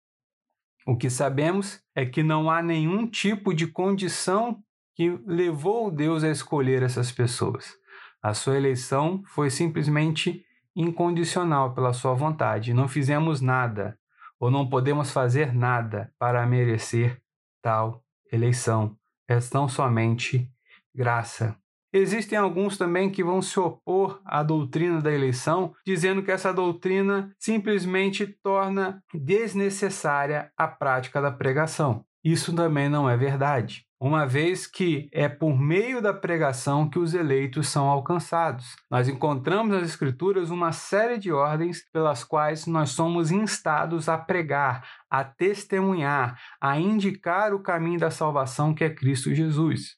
O 0.86 0.96
que 0.96 1.10
sabemos 1.10 1.80
é 1.96 2.06
que 2.06 2.22
não 2.22 2.48
há 2.48 2.62
nenhum 2.62 3.08
tipo 3.08 3.52
de 3.52 3.66
condição 3.66 4.62
que 4.94 5.18
levou 5.26 5.90
Deus 5.90 6.22
a 6.22 6.30
escolher 6.30 6.80
essas 6.80 7.10
pessoas. 7.10 7.74
A 8.22 8.32
sua 8.32 8.56
eleição 8.56 9.20
foi 9.26 9.50
simplesmente 9.50 10.44
incondicional 10.76 11.74
pela 11.74 11.92
sua 11.92 12.14
vontade. 12.14 12.72
Não 12.72 12.86
fizemos 12.86 13.40
nada 13.40 13.98
ou 14.38 14.48
não 14.48 14.68
podemos 14.68 15.10
fazer 15.10 15.52
nada 15.52 16.12
para 16.20 16.46
merecer 16.46 17.20
tal 17.60 18.04
eleição. 18.30 18.96
É 19.26 19.40
tão 19.40 19.68
somente 19.68 20.48
graça. 20.94 21.56
Existem 21.92 22.36
alguns 22.36 22.76
também 22.76 23.10
que 23.10 23.24
vão 23.24 23.40
se 23.40 23.58
opor 23.58 24.20
à 24.24 24.42
doutrina 24.42 25.00
da 25.00 25.12
eleição, 25.12 25.72
dizendo 25.86 26.22
que 26.22 26.30
essa 26.30 26.52
doutrina 26.52 27.32
simplesmente 27.38 28.26
torna 28.42 29.02
desnecessária 29.14 30.50
a 30.56 30.66
prática 30.68 31.20
da 31.20 31.30
pregação. 31.30 32.04
Isso 32.24 32.52
também 32.54 32.88
não 32.88 33.08
é 33.08 33.16
verdade, 33.16 33.86
uma 34.00 34.26
vez 34.26 34.66
que 34.66 35.08
é 35.12 35.28
por 35.28 35.58
meio 35.58 36.02
da 36.02 36.12
pregação 36.12 36.90
que 36.90 36.98
os 36.98 37.14
eleitos 37.14 37.68
são 37.68 37.88
alcançados. 37.88 38.74
Nós 38.90 39.08
encontramos 39.08 39.72
nas 39.72 39.88
Escrituras 39.88 40.50
uma 40.50 40.72
série 40.72 41.18
de 41.18 41.32
ordens 41.32 41.82
pelas 41.92 42.24
quais 42.24 42.66
nós 42.66 42.90
somos 42.90 43.30
instados 43.30 44.08
a 44.08 44.18
pregar, 44.18 44.84
a 45.08 45.22
testemunhar, 45.22 46.38
a 46.60 46.78
indicar 46.78 47.54
o 47.54 47.62
caminho 47.62 48.00
da 48.00 48.10
salvação 48.10 48.74
que 48.74 48.84
é 48.84 48.90
Cristo 48.90 49.32
Jesus. 49.32 49.96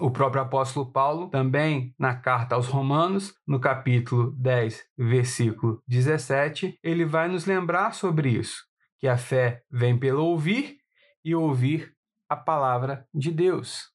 O 0.00 0.10
próprio 0.10 0.42
apóstolo 0.42 0.90
Paulo, 0.90 1.28
também 1.28 1.94
na 1.98 2.16
carta 2.16 2.56
aos 2.56 2.66
Romanos, 2.66 3.32
no 3.46 3.60
capítulo 3.60 4.32
10, 4.32 4.84
versículo 4.98 5.80
17, 5.86 6.78
ele 6.82 7.04
vai 7.04 7.28
nos 7.28 7.46
lembrar 7.46 7.94
sobre 7.94 8.30
isso, 8.30 8.64
que 8.98 9.06
a 9.06 9.16
fé 9.16 9.62
vem 9.70 9.96
pelo 9.96 10.24
ouvir 10.24 10.78
e 11.24 11.34
ouvir 11.34 11.94
a 12.28 12.36
palavra 12.36 13.06
de 13.14 13.30
Deus. 13.30 13.92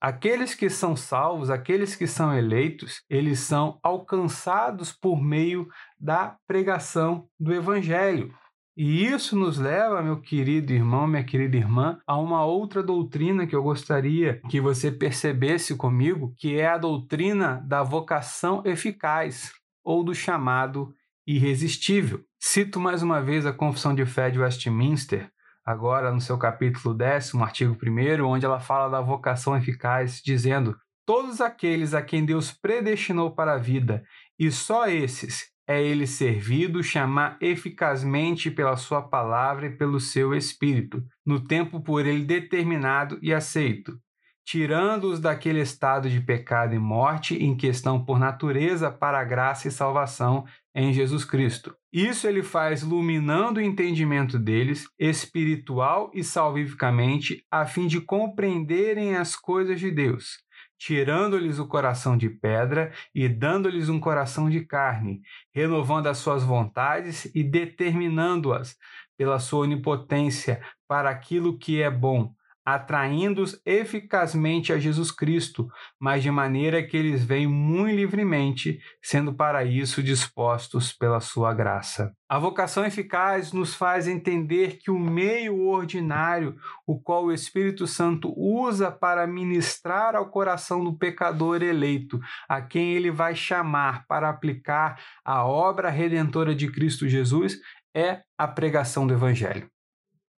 Aqueles 0.00 0.54
que 0.54 0.70
são 0.70 0.94
salvos, 0.96 1.50
aqueles 1.50 1.96
que 1.96 2.06
são 2.06 2.36
eleitos, 2.36 3.02
eles 3.10 3.40
são 3.40 3.80
alcançados 3.82 4.92
por 4.92 5.20
meio 5.20 5.68
da 5.98 6.36
pregação 6.46 7.28
do 7.38 7.52
evangelho. 7.52 8.32
E 8.74 9.04
isso 9.04 9.36
nos 9.36 9.58
leva, 9.58 10.00
meu 10.00 10.18
querido 10.18 10.72
irmão, 10.72 11.06
minha 11.06 11.22
querida 11.22 11.58
irmã, 11.58 11.98
a 12.06 12.16
uma 12.16 12.42
outra 12.42 12.82
doutrina 12.82 13.46
que 13.46 13.54
eu 13.54 13.62
gostaria 13.62 14.40
que 14.48 14.62
você 14.62 14.90
percebesse 14.90 15.76
comigo, 15.76 16.34
que 16.38 16.58
é 16.58 16.68
a 16.68 16.78
doutrina 16.78 17.62
da 17.66 17.82
vocação 17.82 18.62
eficaz 18.64 19.52
ou 19.84 20.02
do 20.02 20.14
chamado 20.14 20.94
irresistível. 21.26 22.24
Cito 22.40 22.80
mais 22.80 23.02
uma 23.02 23.20
vez 23.20 23.44
a 23.44 23.52
Confissão 23.52 23.94
de 23.94 24.06
Fé 24.06 24.30
de 24.30 24.40
Westminster, 24.40 25.30
agora 25.62 26.10
no 26.10 26.20
seu 26.20 26.38
capítulo 26.38 26.94
décimo, 26.94 27.44
artigo 27.44 27.76
1, 27.76 28.24
onde 28.24 28.46
ela 28.46 28.58
fala 28.58 28.88
da 28.88 29.02
vocação 29.02 29.54
eficaz, 29.54 30.22
dizendo: 30.24 30.74
Todos 31.04 31.42
aqueles 31.42 31.92
a 31.92 32.00
quem 32.00 32.24
Deus 32.24 32.50
predestinou 32.50 33.34
para 33.34 33.52
a 33.52 33.58
vida, 33.58 34.02
e 34.38 34.50
só 34.50 34.88
esses 34.88 35.51
é 35.72 35.82
ele 35.82 36.06
servido 36.06 36.82
chamar 36.82 37.36
eficazmente 37.40 38.50
pela 38.50 38.76
sua 38.76 39.02
palavra 39.02 39.66
e 39.66 39.76
pelo 39.76 39.98
seu 39.98 40.34
espírito, 40.34 41.02
no 41.24 41.40
tempo 41.40 41.80
por 41.80 42.06
ele 42.06 42.24
determinado 42.24 43.18
e 43.22 43.32
aceito, 43.32 43.98
tirando-os 44.44 45.20
daquele 45.20 45.60
estado 45.60 46.10
de 46.10 46.20
pecado 46.20 46.74
e 46.74 46.78
morte 46.78 47.36
em 47.36 47.56
questão 47.56 48.04
por 48.04 48.18
natureza 48.18 48.90
para 48.90 49.20
a 49.20 49.24
graça 49.24 49.68
e 49.68 49.70
salvação 49.70 50.44
em 50.74 50.92
Jesus 50.92 51.24
Cristo. 51.24 51.74
Isso 51.92 52.26
ele 52.26 52.42
faz 52.42 52.82
iluminando 52.82 53.58
o 53.58 53.62
entendimento 53.62 54.38
deles, 54.38 54.86
espiritual 54.98 56.10
e 56.14 56.22
salvificamente, 56.22 57.44
a 57.50 57.66
fim 57.66 57.86
de 57.86 58.00
compreenderem 58.00 59.16
as 59.16 59.36
coisas 59.36 59.78
de 59.78 59.90
Deus 59.90 60.42
tirando-lhes 60.84 61.60
o 61.60 61.68
coração 61.68 62.16
de 62.16 62.28
pedra 62.28 62.92
e 63.14 63.28
dando-lhes 63.28 63.88
um 63.88 64.00
coração 64.00 64.50
de 64.50 64.66
carne, 64.66 65.22
renovando 65.54 66.08
as 66.08 66.18
suas 66.18 66.42
vontades 66.42 67.30
e 67.36 67.44
determinando-as 67.44 68.76
pela 69.16 69.38
sua 69.38 69.60
onipotência 69.60 70.60
para 70.88 71.08
aquilo 71.08 71.56
que 71.56 71.80
é 71.80 71.88
bom, 71.88 72.34
atraindo-os 72.64 73.60
eficazmente 73.66 74.72
a 74.72 74.78
Jesus 74.78 75.10
Cristo, 75.10 75.68
mas 75.98 76.22
de 76.22 76.30
maneira 76.30 76.82
que 76.82 76.96
eles 76.96 77.24
vêm 77.24 77.46
muito 77.46 77.96
livremente, 77.96 78.80
sendo 79.02 79.34
para 79.34 79.64
isso 79.64 80.02
dispostos 80.02 80.92
pela 80.92 81.20
sua 81.20 81.52
graça. 81.52 82.12
A 82.28 82.38
vocação 82.38 82.86
eficaz 82.86 83.52
nos 83.52 83.74
faz 83.74 84.08
entender 84.08 84.78
que 84.78 84.90
o 84.90 84.98
meio 84.98 85.66
ordinário, 85.66 86.56
o 86.86 86.98
qual 86.98 87.26
o 87.26 87.32
Espírito 87.32 87.86
Santo 87.86 88.32
usa 88.36 88.90
para 88.90 89.26
ministrar 89.26 90.14
ao 90.14 90.30
coração 90.30 90.82
do 90.82 90.96
pecador 90.96 91.62
eleito, 91.62 92.18
a 92.48 92.62
quem 92.62 92.94
ele 92.94 93.10
vai 93.10 93.34
chamar 93.34 94.06
para 94.06 94.30
aplicar 94.30 94.98
a 95.24 95.44
obra 95.44 95.90
redentora 95.90 96.54
de 96.54 96.70
Cristo 96.70 97.08
Jesus, 97.08 97.58
é 97.94 98.22
a 98.38 98.48
pregação 98.48 99.06
do 99.06 99.12
Evangelho. 99.12 99.68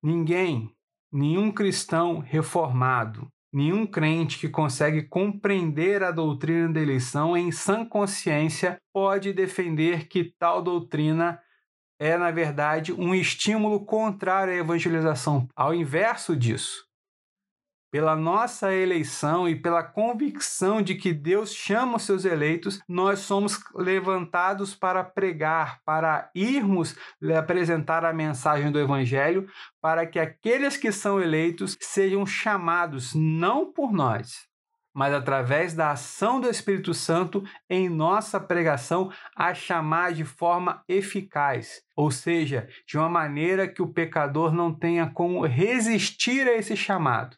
Ninguém 0.02 0.74
nenhum 1.14 1.52
cristão 1.52 2.18
reformado, 2.18 3.28
nenhum 3.52 3.86
crente 3.86 4.36
que 4.36 4.48
consegue 4.48 5.04
compreender 5.04 6.02
a 6.02 6.10
doutrina 6.10 6.72
da 6.72 6.80
eleição 6.80 7.36
em 7.36 7.52
sã 7.52 7.86
consciência 7.86 8.78
pode 8.92 9.32
defender 9.32 10.08
que 10.08 10.24
tal 10.24 10.60
doutrina 10.60 11.40
é, 12.00 12.18
na 12.18 12.32
verdade, 12.32 12.92
um 12.92 13.14
estímulo 13.14 13.84
contrário 13.86 14.52
à 14.52 14.56
evangelização. 14.56 15.46
Ao 15.54 15.72
inverso 15.72 16.34
disso, 16.34 16.83
pela 17.94 18.16
nossa 18.16 18.74
eleição 18.74 19.48
e 19.48 19.54
pela 19.54 19.80
convicção 19.80 20.82
de 20.82 20.96
que 20.96 21.12
Deus 21.12 21.54
chama 21.54 21.94
os 21.94 22.02
seus 22.02 22.24
eleitos, 22.24 22.82
nós 22.88 23.20
somos 23.20 23.62
levantados 23.72 24.74
para 24.74 25.04
pregar, 25.04 25.78
para 25.84 26.28
irmos 26.34 26.96
apresentar 27.38 28.04
a 28.04 28.12
mensagem 28.12 28.72
do 28.72 28.80
Evangelho, 28.80 29.48
para 29.80 30.04
que 30.08 30.18
aqueles 30.18 30.76
que 30.76 30.90
são 30.90 31.20
eleitos 31.20 31.76
sejam 31.80 32.26
chamados 32.26 33.14
não 33.14 33.72
por 33.72 33.92
nós, 33.92 34.48
mas 34.92 35.14
através 35.14 35.72
da 35.72 35.92
ação 35.92 36.40
do 36.40 36.50
Espírito 36.50 36.92
Santo 36.92 37.44
em 37.70 37.88
nossa 37.88 38.40
pregação 38.40 39.08
a 39.36 39.54
chamar 39.54 40.12
de 40.12 40.24
forma 40.24 40.82
eficaz, 40.88 41.80
ou 41.94 42.10
seja, 42.10 42.66
de 42.88 42.98
uma 42.98 43.08
maneira 43.08 43.68
que 43.68 43.80
o 43.80 43.92
pecador 43.92 44.52
não 44.52 44.74
tenha 44.74 45.08
como 45.08 45.46
resistir 45.46 46.48
a 46.48 46.56
esse 46.56 46.76
chamado 46.76 47.36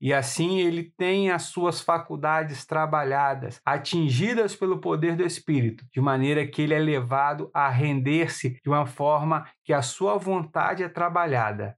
e 0.00 0.14
assim 0.14 0.58
ele 0.58 0.84
tem 0.96 1.30
as 1.30 1.42
suas 1.42 1.80
faculdades 1.80 2.64
trabalhadas, 2.64 3.60
atingidas 3.64 4.56
pelo 4.56 4.80
poder 4.80 5.14
do 5.14 5.24
Espírito, 5.24 5.84
de 5.92 6.00
maneira 6.00 6.46
que 6.46 6.62
ele 6.62 6.74
é 6.74 6.78
levado 6.78 7.50
a 7.52 7.68
render-se 7.68 8.58
de 8.62 8.68
uma 8.68 8.86
forma 8.86 9.46
que 9.62 9.72
a 9.72 9.82
sua 9.82 10.16
vontade 10.16 10.82
é 10.82 10.88
trabalhada, 10.88 11.76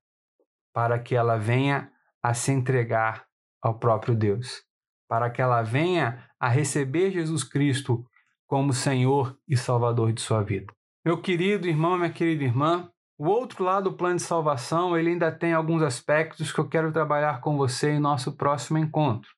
para 0.73 0.99
que 0.99 1.17
ela 1.17 1.37
venha 1.37 1.91
a 2.23 2.33
se 2.33 2.53
entregar 2.53 3.27
ao 3.61 3.79
próprio 3.79 4.15
Deus, 4.15 4.63
para 5.09 5.29
que 5.29 5.43
ela 5.43 5.63
venha 5.63 6.25
a 6.39 6.49
receber 6.49 7.11
Jesus 7.11 7.43
Cristo 7.43 8.07
como 8.47 8.73
Senhor 8.73 9.37
e 9.49 9.57
Salvador 9.57 10.13
de 10.13 10.21
sua 10.21 10.43
vida. 10.43 10.73
Meu 11.05 11.21
querido 11.21 11.67
irmão, 11.67 11.97
minha 11.97 12.13
querida 12.13 12.45
irmã, 12.45 12.89
O 13.25 13.29
outro 13.29 13.63
lado 13.63 13.89
do 13.89 13.97
plano 13.97 14.17
de 14.17 14.23
salvação, 14.23 14.99
ele 14.99 15.11
ainda 15.11 15.31
tem 15.31 15.53
alguns 15.53 15.81
aspectos 15.81 16.51
que 16.51 16.59
eu 16.59 16.69
quero 16.69 16.91
trabalhar 16.91 17.41
com 17.41 17.57
você 17.57 17.93
em 17.93 18.01
nosso 18.01 18.33
próximo 18.33 18.79
encontro, 18.79 19.31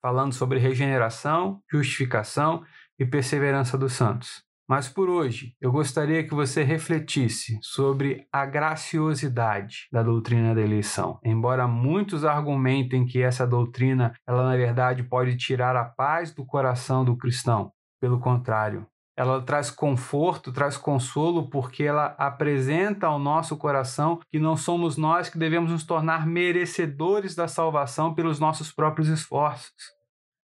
falando 0.00 0.32
sobre 0.32 0.58
regeneração, 0.58 1.62
justificação 1.70 2.64
e 2.98 3.06
perseverança 3.06 3.78
dos 3.78 3.92
santos. 3.92 4.42
Mas 4.68 4.88
por 4.88 5.08
hoje, 5.08 5.54
eu 5.60 5.70
gostaria 5.70 6.26
que 6.26 6.34
você 6.34 6.64
refletisse 6.64 7.60
sobre 7.62 8.26
a 8.32 8.44
graciosidade 8.44 9.86
da 9.92 10.02
doutrina 10.02 10.52
da 10.52 10.60
eleição. 10.60 11.20
Embora 11.22 11.68
muitos 11.68 12.24
argumentem 12.24 13.06
que 13.06 13.22
essa 13.22 13.46
doutrina, 13.46 14.12
ela 14.26 14.42
na 14.42 14.56
verdade 14.56 15.04
pode 15.04 15.36
tirar 15.36 15.76
a 15.76 15.84
paz 15.84 16.34
do 16.34 16.44
coração 16.44 17.04
do 17.04 17.16
cristão, 17.16 17.70
pelo 18.00 18.18
contrário, 18.18 18.84
ela 19.16 19.42
traz 19.42 19.70
conforto, 19.70 20.52
traz 20.52 20.76
consolo, 20.76 21.48
porque 21.50 21.84
ela 21.84 22.14
apresenta 22.18 23.06
ao 23.06 23.18
nosso 23.18 23.56
coração 23.56 24.18
que 24.30 24.38
não 24.38 24.56
somos 24.56 24.96
nós 24.96 25.28
que 25.28 25.38
devemos 25.38 25.70
nos 25.70 25.84
tornar 25.84 26.26
merecedores 26.26 27.34
da 27.34 27.46
salvação 27.46 28.14
pelos 28.14 28.40
nossos 28.40 28.72
próprios 28.72 29.08
esforços. 29.08 29.72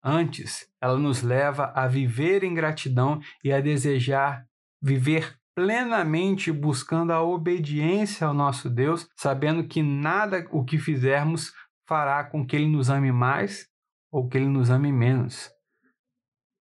Antes, 0.03 0.69
ela 0.81 0.99
nos 0.99 1.23
leva 1.23 1.73
a 1.75 1.89
viver 1.89 2.45
em 2.45 2.55
gratidão 2.55 3.21
e 3.43 3.53
a 3.53 3.61
desejar 3.61 4.47
viver 4.83 5.35
plenamente 5.55 6.53
buscando 6.53 7.13
a 7.13 7.23
obediência 7.23 8.27
ao 8.27 8.35
nosso 8.35 8.69
Deus, 8.69 9.09
sabendo 9.17 9.67
que 9.67 9.83
nada 9.83 10.47
o 10.51 10.65
que 10.65 10.79
fizermos 10.79 11.53
fará 11.89 12.25
com 12.25 12.45
que 12.45 12.57
ele 12.57 12.67
nos 12.67 12.91
ame 12.91 13.13
mais 13.13 13.67
ou 14.13 14.29
que 14.29 14.37
ele 14.37 14.47
nos 14.47 14.69
ame 14.69 14.93
menos. 14.93 15.54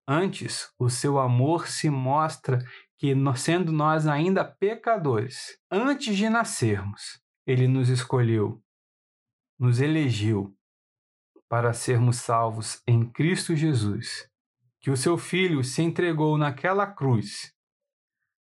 Antes, 0.07 0.73
o 0.77 0.89
seu 0.89 1.17
amor 1.17 1.67
se 1.67 1.89
mostra 1.89 2.59
que, 2.97 3.13
sendo 3.37 3.71
nós 3.71 4.05
ainda 4.07 4.43
pecadores, 4.43 5.57
antes 5.71 6.15
de 6.17 6.29
nascermos, 6.29 7.21
ele 7.45 7.67
nos 7.67 7.89
escolheu, 7.89 8.61
nos 9.57 9.79
elegeu 9.79 10.53
para 11.47 11.73
sermos 11.73 12.17
salvos 12.17 12.81
em 12.87 13.09
Cristo 13.09 13.55
Jesus, 13.55 14.29
que 14.81 14.91
o 14.91 14.97
seu 14.97 15.17
Filho 15.17 15.63
se 15.63 15.81
entregou 15.81 16.37
naquela 16.37 16.85
cruz 16.85 17.53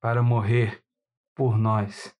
para 0.00 0.22
morrer 0.22 0.82
por 1.34 1.56
nós, 1.56 2.16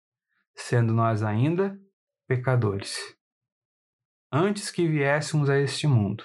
sendo 0.54 0.92
nós 0.92 1.22
ainda 1.22 1.80
pecadores. 2.26 3.16
Antes 4.30 4.70
que 4.70 4.86
viéssemos 4.86 5.48
a 5.48 5.58
este 5.58 5.86
mundo, 5.86 6.24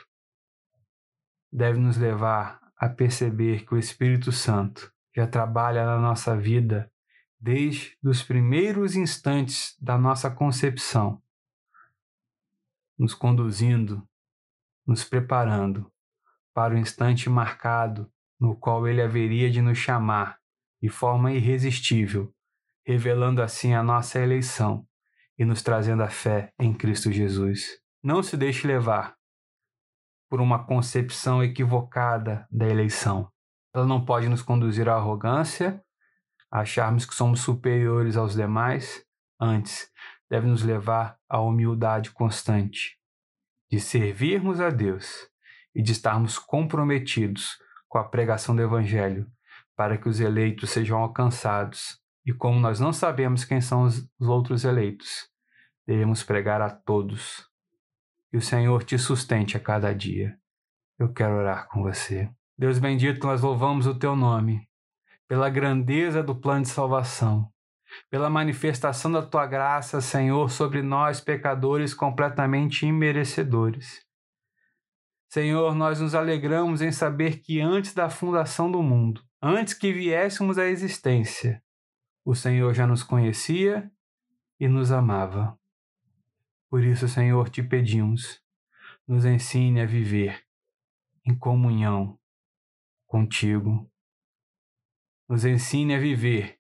deve 1.52 1.80
nos 1.80 1.98
levar 1.98 2.59
a 2.80 2.88
perceber 2.88 3.66
que 3.66 3.76
o 3.76 3.78
Espírito 3.78 4.32
Santo 4.32 4.92
já 5.16 5.28
trabalha 5.28 5.86
na 5.86 6.00
nossa 6.00 6.36
vida 6.36 6.92
desde 7.40 7.98
os 8.04 8.24
primeiros 8.24 8.96
instantes 8.96 9.76
da 9.80 9.98
nossa 9.98 10.32
concepção, 10.32 11.22
nos 12.98 13.14
conduzindo 13.14 14.08
nos 14.90 15.04
preparando 15.04 15.86
para 16.52 16.74
o 16.74 16.78
instante 16.78 17.30
marcado 17.30 18.12
no 18.40 18.56
qual 18.56 18.88
ele 18.88 19.04
haveria 19.04 19.48
de 19.52 19.62
nos 19.62 19.78
chamar 19.78 20.40
de 20.82 20.90
forma 20.90 21.32
irresistível, 21.32 22.34
revelando 22.84 23.40
assim 23.44 23.76
a 23.76 23.84
nossa 23.84 24.20
eleição 24.20 24.88
e 25.38 25.46
nos 25.46 25.62
trazendo 25.62 26.02
a 26.02 26.10
fé 26.10 26.52
em 26.58 26.74
Cristo 26.74 27.12
Jesus. 27.12 27.80
Não 28.04 28.24
se 28.24 28.36
deixe 28.36 28.66
levar 28.66 29.16
por 30.30 30.40
uma 30.40 30.64
concepção 30.64 31.44
equivocada 31.44 32.48
da 32.52 32.68
eleição. 32.68 33.32
Ela 33.74 33.86
não 33.86 34.06
pode 34.06 34.30
nos 34.30 34.42
conduzir 34.42 34.88
à 34.88 34.96
arrogância, 34.96 35.84
a 36.52 36.62
acharmos 36.62 37.06
que 37.06 37.16
somos 37.16 37.42
superiores 37.42 38.16
aos 38.16 38.36
demais, 38.36 39.04
antes, 39.40 39.90
deve 40.30 40.48
nos 40.48 40.64
levar 40.64 41.18
à 41.28 41.40
humildade 41.40 42.12
constante 42.12 43.00
de 43.70 43.80
servirmos 43.80 44.60
a 44.60 44.70
Deus 44.70 45.28
e 45.76 45.82
de 45.82 45.92
estarmos 45.92 46.40
comprometidos 46.40 47.58
com 47.88 48.00
a 48.00 48.04
pregação 48.04 48.56
do 48.56 48.62
Evangelho, 48.62 49.28
para 49.76 49.98
que 49.98 50.10
os 50.10 50.20
eleitos 50.20 50.72
sejam 50.72 50.98
alcançados. 50.98 52.00
E 52.26 52.34
como 52.34 52.60
nós 52.60 52.80
não 52.80 52.92
sabemos 52.92 53.46
quem 53.46 53.62
são 53.62 53.84
os 53.84 54.08
outros 54.20 54.66
eleitos, 54.66 55.30
devemos 55.88 56.24
pregar 56.24 56.62
a 56.62 56.70
todos. 56.70 57.48
E 58.32 58.38
o 58.38 58.42
Senhor 58.42 58.84
te 58.84 58.98
sustente 58.98 59.58
a 59.58 59.60
cada 59.60 59.94
dia. 59.94 60.38
Eu 60.98 61.12
quero 61.12 61.36
orar 61.36 61.68
com 61.70 61.82
você. 61.82 62.30
Deus 62.58 62.78
bendito, 62.78 63.26
nós 63.26 63.42
louvamos 63.42 63.88
o 63.88 63.98
teu 63.98 64.16
nome 64.16 64.68
pela 65.28 65.50
grandeza 65.50 66.24
do 66.24 66.36
plano 66.36 66.64
de 66.64 66.70
salvação 66.70 67.52
pela 68.10 68.30
manifestação 68.30 69.12
da 69.12 69.22
tua 69.22 69.46
graça, 69.46 70.02
Senhor, 70.02 70.50
sobre 70.50 70.82
nós, 70.82 71.20
pecadores 71.20 71.94
completamente 71.94 72.86
imerecedores. 72.86 74.06
Senhor, 75.30 75.76
nós 75.76 76.00
nos 76.00 76.16
alegramos 76.16 76.82
em 76.82 76.92
saber 76.92 77.40
que 77.40 77.62
antes 77.62 77.94
da 77.94 78.10
fundação 78.10 78.72
do 78.72 78.82
mundo, 78.82 79.22
antes 79.42 79.74
que 79.74 79.94
viéssemos 79.94 80.58
à 80.58 80.66
existência, 80.66 81.62
o 82.26 82.34
Senhor 82.34 82.74
já 82.74 82.88
nos 82.88 83.04
conhecia 83.04 83.92
e 84.60 84.68
nos 84.68 84.92
amava. 84.92 85.59
Por 86.70 86.84
isso, 86.84 87.08
Senhor, 87.08 87.50
te 87.50 87.64
pedimos, 87.64 88.42
nos 89.08 89.26
ensine 89.26 89.82
a 89.82 89.86
viver 89.86 90.44
em 91.26 91.36
comunhão 91.36 92.20
contigo. 93.08 93.90
Nos 95.28 95.46
ensine 95.46 95.96
a 95.96 96.00
viver 96.00 96.60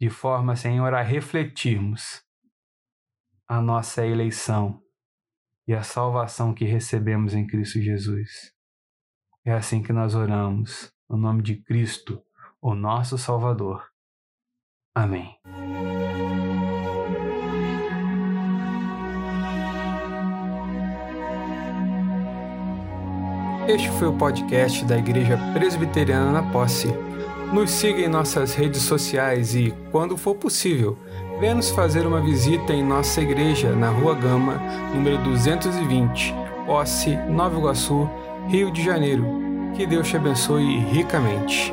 de 0.00 0.10
forma, 0.10 0.56
Senhor, 0.56 0.94
a 0.94 1.02
refletirmos 1.02 2.24
a 3.46 3.60
nossa 3.60 4.04
eleição 4.04 4.82
e 5.66 5.74
a 5.74 5.82
salvação 5.82 6.54
que 6.54 6.64
recebemos 6.64 7.34
em 7.34 7.46
Cristo 7.46 7.80
Jesus. 7.80 8.52
É 9.44 9.52
assim 9.52 9.82
que 9.82 9.92
nós 9.92 10.14
oramos, 10.14 10.92
no 11.08 11.16
nome 11.16 11.42
de 11.42 11.56
Cristo, 11.56 12.20
o 12.60 12.74
nosso 12.74 13.16
Salvador. 13.18 13.92
Amém. 14.94 15.38
Este 23.68 23.88
foi 23.92 24.08
o 24.08 24.12
podcast 24.12 24.84
da 24.84 24.98
Igreja 24.98 25.38
Presbiteriana 25.52 26.32
na 26.32 26.42
Posse. 26.42 26.92
Nos 27.52 27.70
siga 27.70 28.00
em 28.00 28.08
nossas 28.08 28.54
redes 28.54 28.82
sociais 28.82 29.54
e, 29.54 29.72
quando 29.92 30.16
for 30.16 30.34
possível, 30.34 30.98
venha 31.38 31.54
nos 31.54 31.70
fazer 31.70 32.04
uma 32.04 32.20
visita 32.20 32.72
em 32.72 32.82
nossa 32.82 33.20
igreja 33.20 33.70
na 33.72 33.90
Rua 33.90 34.14
Gama, 34.14 34.60
número 34.92 35.16
220, 35.18 36.34
Posse, 36.66 37.16
Nova 37.30 37.56
Iguaçu, 37.56 38.10
Rio 38.48 38.70
de 38.70 38.82
Janeiro. 38.82 39.24
Que 39.76 39.86
Deus 39.86 40.08
te 40.08 40.16
abençoe 40.16 40.78
ricamente. 40.90 41.72